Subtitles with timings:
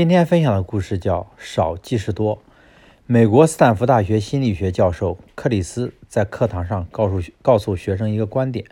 [0.00, 2.38] 今天分享的故事叫“少即是多”。
[3.04, 8.64] 美国斯坦福大学心理学教授克里斯在课堂上告诉告诉学生一个观点：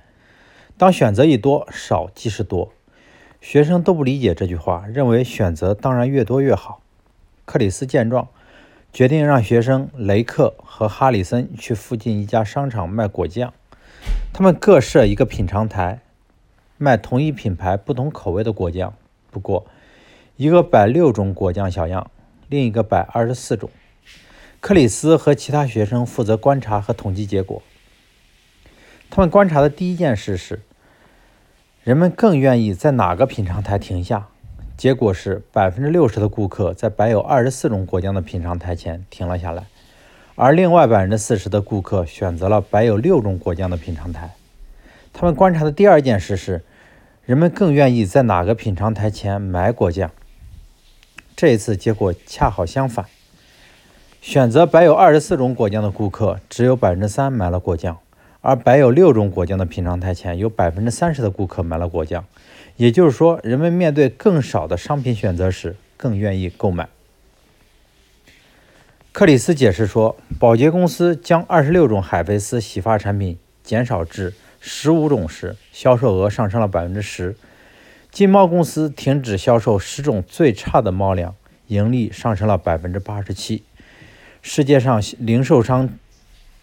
[0.79, 2.73] 当选择一多，少即是多。
[3.43, 6.81] 学生都不理解这句话，认为选择当然越多越好。
[7.45, 8.29] 克里斯见状，
[8.91, 13.53] 决定让学生雷克和哈里森去附近一家商场卖果酱，
[14.33, 16.01] 他们各设一个品尝台，
[16.79, 18.95] 卖同一品牌不同口味的果酱。
[19.31, 19.67] 不过，
[20.39, 22.13] 一个摆六种果酱小样，
[22.47, 23.69] 另一个摆二十四种。
[24.61, 27.61] 克里斯和其他学生负责观察和统计结果。
[29.11, 30.61] 他们观察的第一件事是，
[31.83, 34.29] 人们更愿意在哪个品尝台停下。
[34.77, 39.67] 结果是，百分之六十的顾客在摆有二十四种果酱的品尝台前停了下来，
[40.37, 44.31] 而另外百分之四十的顾客选择了摆有六种果酱的品尝台。
[45.13, 46.63] 他们观察的第二件事是，
[47.25, 50.09] 人们更愿意在哪个品尝台前买果酱。
[51.39, 53.07] 这一次结果恰好相反，
[54.21, 57.97] 选择摆有二十四种果酱的顾客只有百分之三买了果酱，
[58.41, 62.25] 而摆有六种果酱的品尝台前有百分之三十的顾客买了果酱。
[62.75, 66.89] 也就是说，人们面对更少的商品选择时，更愿意购买。
[69.13, 77.37] 克里斯解释说，宝洁公司将二十六种海飞丝洗发产品减少至十五种时，销售额上升了百分之十。
[78.11, 81.35] 金猫公司停止销售十种最差的猫粮，
[81.69, 83.63] 盈利上升了百分之八十七。
[84.43, 85.89] 世界上零售商，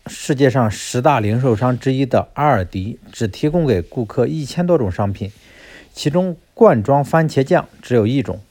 [0.07, 5.31] 世界上十大零售商之一的阿尔迪只提供给顾客一千多种商品，
[5.93, 8.41] 其中罐装番茄酱只有一种。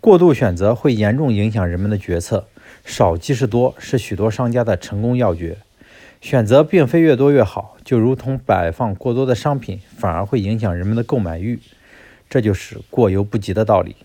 [0.00, 2.46] 过度选择会严重影响人们的决策，
[2.86, 5.58] 少即是多是许多商家的成功要诀。
[6.22, 11.58] 选择并非越多越好，就如同摆放过多的商品，反而会影响人们的购买欲。
[12.30, 13.96] 这就是过犹不及的道理。